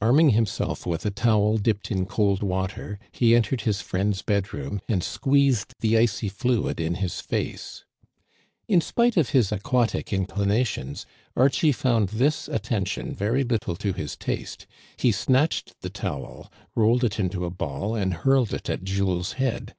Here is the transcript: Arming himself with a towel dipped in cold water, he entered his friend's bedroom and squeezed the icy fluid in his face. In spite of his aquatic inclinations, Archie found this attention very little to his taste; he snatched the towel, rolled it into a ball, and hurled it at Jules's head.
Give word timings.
Arming 0.00 0.30
himself 0.30 0.86
with 0.86 1.06
a 1.06 1.10
towel 1.12 1.56
dipped 1.56 1.88
in 1.88 2.04
cold 2.04 2.42
water, 2.42 2.98
he 3.12 3.32
entered 3.36 3.60
his 3.60 3.80
friend's 3.80 4.22
bedroom 4.22 4.80
and 4.88 5.04
squeezed 5.04 5.72
the 5.78 5.96
icy 5.96 6.28
fluid 6.28 6.80
in 6.80 6.96
his 6.96 7.20
face. 7.20 7.84
In 8.66 8.80
spite 8.80 9.16
of 9.16 9.28
his 9.28 9.52
aquatic 9.52 10.12
inclinations, 10.12 11.06
Archie 11.36 11.70
found 11.70 12.08
this 12.08 12.48
attention 12.48 13.14
very 13.14 13.44
little 13.44 13.76
to 13.76 13.92
his 13.92 14.16
taste; 14.16 14.66
he 14.96 15.12
snatched 15.12 15.80
the 15.82 15.90
towel, 15.90 16.50
rolled 16.74 17.04
it 17.04 17.20
into 17.20 17.44
a 17.44 17.50
ball, 17.50 17.94
and 17.94 18.12
hurled 18.14 18.52
it 18.52 18.68
at 18.68 18.82
Jules's 18.82 19.34
head. 19.34 19.76